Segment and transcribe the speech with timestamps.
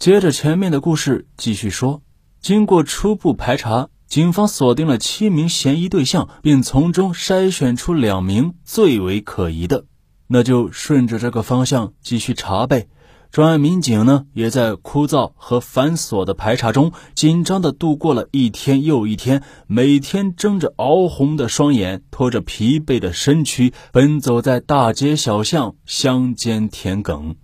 [0.00, 2.00] 接着前面的故事继续说，
[2.40, 9.84] 经过初步排查，警方锁定了七名嫌疑对象，并从中筛选出两名最为可疑的，
[10.26, 12.88] 那就顺着这个方向继续查呗。
[13.30, 27.34] 专案民警呢，也在枯燥和繁琐的排查中，紧张地度过了一天又一天，每天睁着熬红的双眼，拖着疲惫的身躯，奔走在大街小巷、乡间田埂，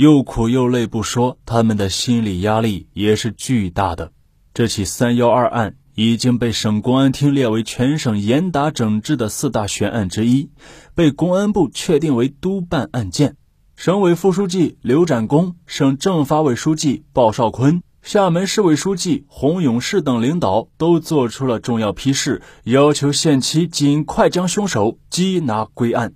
[0.00, 4.12] 又苦又累不说，他们的心理压力也是巨大的。
[4.54, 10.48] 这起三幺二案已经被省公安厅列为全省严打整治的四大悬案之一，
[10.94, 13.36] 被公安部确定为督办案件。
[13.76, 26.14] 省委副书记刘展功、省政法委书记鲍绍坤、厦门市委书记洪永士等领导都作出了重要批示，要求限期尽快将凶手缉拿归案。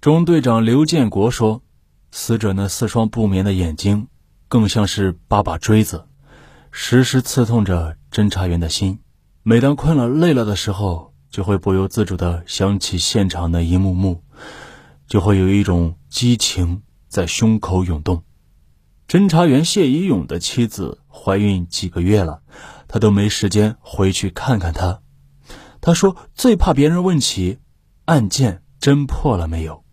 [0.00, 1.62] 中队长刘建国说
[2.10, 4.08] ：“死者那四双不眠的眼睛，
[4.48, 6.04] 更像是八把锥子，
[6.70, 8.98] 时时刺痛着侦查员的心。
[9.42, 14.22] 每当困了、累了的时候，就会不由自主地想起现场的一幕幕。”
[15.06, 18.24] 就会有一种激情在胸口涌动。
[19.06, 22.42] 侦查员谢一勇的妻子怀孕几个月了，
[22.88, 25.00] 他都没时间回去看看她。
[25.80, 27.60] 他说最怕别人问起
[28.06, 29.84] 案件侦破了没有。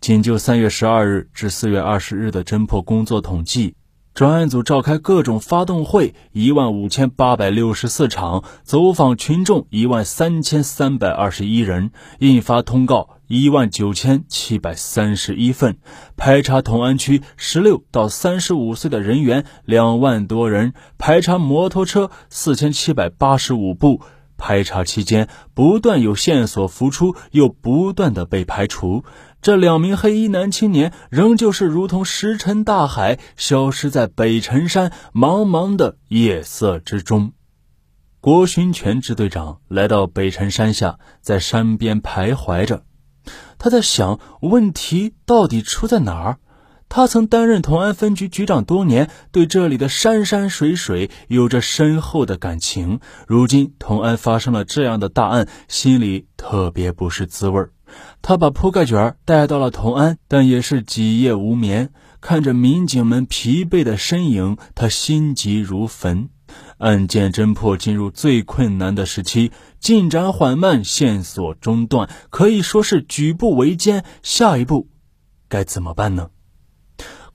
[0.00, 3.74] 仅就三月十二日至四月二十日的侦破工作统计，
[4.14, 11.90] 专案组召开各种发动会一万五千八百六十四场，走访群众一万三千三百二十一人，
[12.20, 13.10] 印发通告。
[13.28, 15.76] 一万九千七百三十一份，
[16.16, 24.00] 排查同安区十六到三十五岁的人员两万多人，排查摩托车四千七百八十五部。
[24.38, 29.04] 排查期间，不断有线索浮出，又不断的被排除。
[29.42, 37.32] 这两名黑衣男青年仍旧是如同石沉大海，消失在北辰山茫茫的夜色之中。
[38.20, 42.84] 郭勋全支队长来到北辰山下，在山边徘徊着。
[43.58, 46.38] 他在想，问题到底出在哪儿？
[46.88, 53.00] 他曾担任同安分局局长多年，对这里的山山水水有着深厚的感情。
[53.26, 57.66] 如今同安发生了这样的大案，心里特别不是滋味。
[58.20, 61.90] 他把铺盖卷带到了同安，但也是几夜无眠。
[62.20, 66.28] 看着民警们疲惫的身影，他心急如焚。
[66.78, 74.04] 案件侦破进入最困难的时期，进展缓慢，线索中断，可以说是举步维艰。
[74.22, 74.88] 下一步
[75.48, 76.30] 该怎么办呢？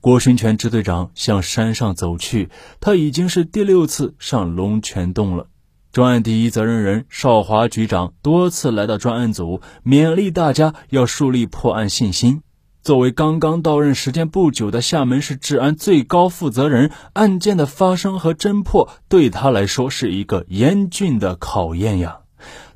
[0.04, 5.46] 郭勋全支队长向山上走去，他已经是第六次上龙泉洞了。
[5.92, 12.42] 专案第一责任人邵华局长多次来到专案组，勉励大家要树立破案信心。
[12.82, 22.18] 作为刚刚到任时间不久的厦门市治安最高负责人，案件的发生和侦破对他来说是一个严峻的考验呀。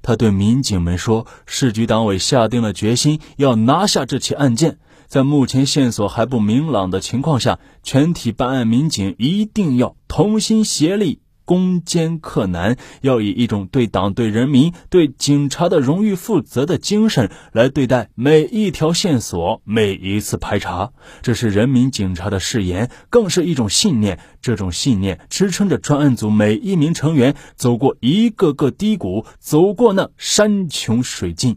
[0.01, 4.79] 他对民警们说：“市局党委下定了决心，要拿下这起案件。
[5.09, 20.93] 在目前线索还不明朗的情况下，全体办案民警一定要同心协力。”攻坚克难，要以一种对党、对人民、对警察的荣誉负责的精神来对待每一条线索、每一次排查。
[21.23, 24.21] 这是人民警察的誓言，更是一种信念。
[24.43, 31.57] 这种信念支撑着专案组每一名成员走过一个个低谷，走过那山穷水尽。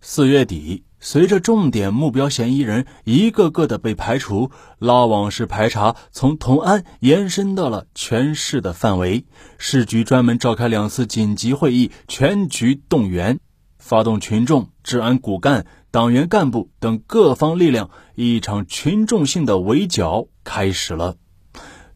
[0.00, 0.87] 四月底。
[1.00, 9.24] 随着重点目标嫌疑人一个个的被排除，拉网式排查从同安延伸到了全市的范围。
[9.58, 13.38] 市局专门召开两次紧急会议，全局动员，
[13.78, 21.16] 发动群众、治安骨干、党员干部等各方力量，一场群众性的围剿开始了。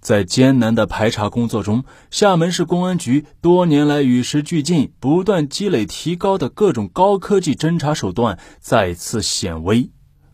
[0.02, 9.90] 在艰难的排查工作中，厦门市公安局多年来与时俱进、不断积累提高的各种高科技侦查手段再次显威。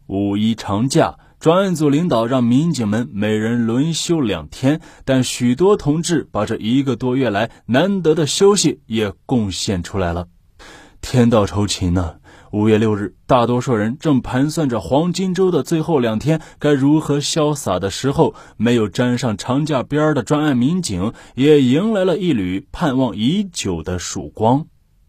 [0.06, 10.28] 五一长假，专案组领导让民警们每人轮休两天，但许多同志把这一个多月来难得的休息也贡献出来了。
[11.02, 12.16] 天道酬勤呢。
[12.50, 24.66] 五月六日，大多数人正盘算着黄金周的最后两天该如何潇洒的时候，没有沾上长假边儿的专案民警也迎来了一缕盼望已久的曙光。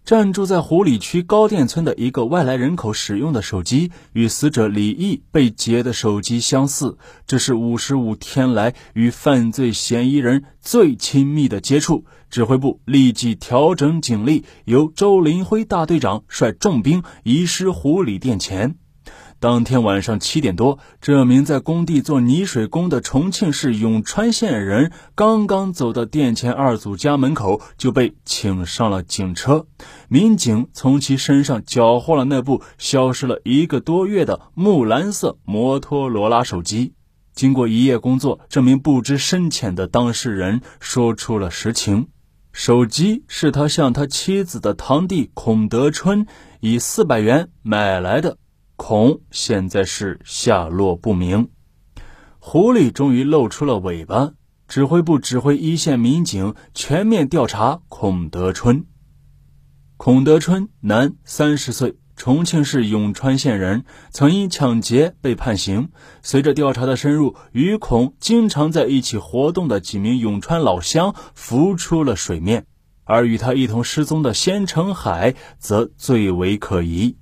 [0.09, 6.97] 暂住在湖里区高店村的一个外来人口使用的手机，与死者李毅被劫的手机相似。
[7.27, 12.05] 这是五十五天来与犯罪嫌疑人最亲密的接触。
[12.31, 18.77] 指挥部立即调整警力，由周林辉大队长率重兵移师湖里店前。
[19.41, 29.65] 当天晚上七点多，这名在工地做泥水工的重庆市永川县人刚刚走到店前二组家门口，就被请上了警车。
[30.09, 36.93] 民警从其身上缴获了那部消失了一个多月的木蓝色摩托罗拉手机。
[37.33, 42.09] 经过一夜工作，这名不知深浅的当事人说出了实情：
[42.51, 46.27] 手机是他向他妻子的堂弟孔德春
[46.59, 48.35] 以四百元买来的。
[48.79, 51.49] 孔现在是下落不明，
[52.39, 54.31] 狐狸终于露出了尾巴。
[54.69, 58.85] 指挥部指挥一线民警全面调查孔德春。
[59.97, 65.89] 孔德春，男，三十岁，重庆市永川县人，曾因抢劫被判刑。
[66.21, 72.65] 随着调查的深入，与孔经常在一起活动的几名永川老乡浮出了水面，
[73.03, 77.17] 而与他一同失踪的仙成海则最为可疑。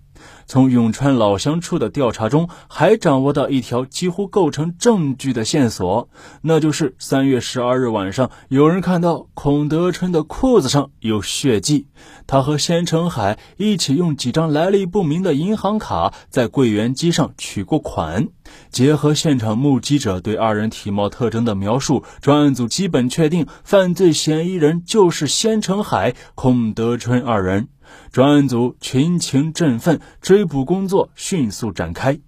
[0.47, 6.07] 从永川老乡处的调查中，还掌握到一条几乎构成证据的线索，
[6.41, 11.87] 那就是三月十二日晚上，有人看到孔德春的裤子上有血迹。
[12.25, 18.29] 他和仙成海一起用几张来历不明的银行卡在柜员机上取过款。
[18.69, 27.67] 结合现场目击者对二人体貌特征的描述，专案组基本确定犯罪嫌疑人就是仙成海、孔德春二人。
[28.11, 32.19] 专案组群情振奋，追捕工作迅速展开。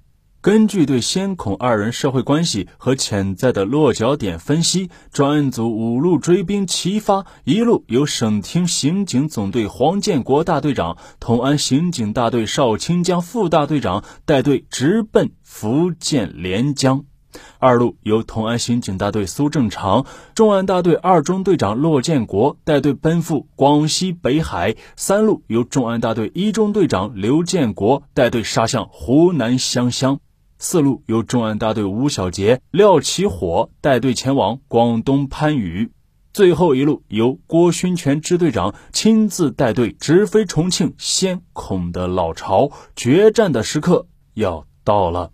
[0.49, 17.05] 根据对先孔二人社会关系和潜在的落脚点分析，专案组五路追兵齐发，一路由省厅刑警总队黄建国大队长、同安刑警大队邵清江副大队长带队直奔福建连江。
[17.59, 30.17] 二路由同安刑警大队苏正常、重案大队二中队长骆建国带队奔赴广西北海；三路由重案大队一中队长刘建国带队杀向湖南湘乡；
[30.61, 35.87] 四路由重案大队吴小杰、廖启火带队前往广东番禺；
[36.33, 42.71] 最后一路由郭勋全支队长亲自带队直飞重庆先孔的老巢。
[42.93, 45.31] 决战的时刻要到了。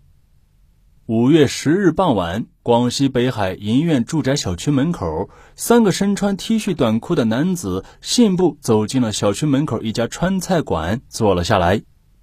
[1.06, 11.82] 五月十日傍晚，广西北海银苑住宅小区门口，三个身穿 T 恤短裤的男子信步走进了小区门口一家川菜馆，坐了下来。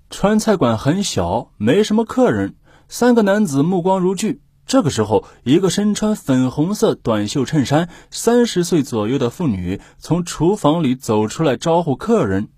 [0.09, 2.55] 川菜馆很小，没什么客人。
[2.95, 4.39] 三个男子目光如炬。
[4.67, 12.49] 这个时候，一个身穿粉红色短袖衬衫、三十岁左右的妇女从厨房里走出来招呼客人。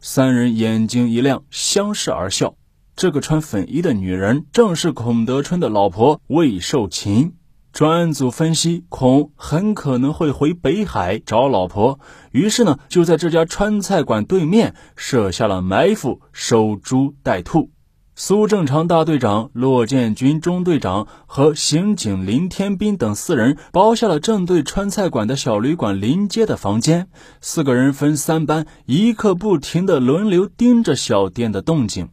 [0.00, 2.54] 三人眼睛一亮，相视而笑。
[2.94, 7.34] 这个穿粉衣的女人正是孔德春的老婆魏寿琴。
[7.72, 11.98] 专案组分析，孔很可能会回北海找老婆，
[12.30, 17.72] 于是呢，就在这家川菜馆对面设下了埋伏，守株待兔。
[18.22, 27.08] 苏正常大队长、骆建军中队长和刑警林天斌等四人包下了正对川菜馆的小旅馆临街的房间，
[27.40, 32.10] 四个人分三班，一刻不停地轮流盯着小店的动静。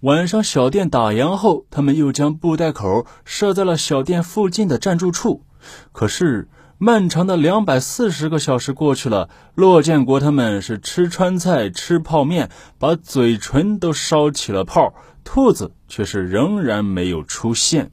[0.00, 5.44] 晚上小店打烊后，他们又将布袋口设在了小店附近的暂住处。
[5.92, 14.92] 可是，漫长的两百四十个小时过去了，骆建国他们是吃川菜、吃泡面，把嘴唇都烧起了泡，
[15.24, 17.92] 兔子却是仍然没有出现。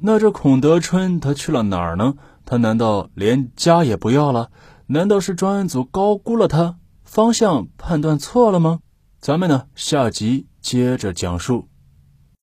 [0.00, 2.14] 那这孔德春他去了哪儿呢？
[2.46, 4.50] 他难道连家也不要了？
[4.86, 8.80] 难道是专案组高估了他，方向判断错了吗？
[9.20, 10.46] 咱们呢，下集。
[10.62, 11.69] 接着讲述。